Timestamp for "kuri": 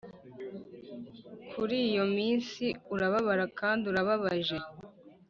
1.51-1.75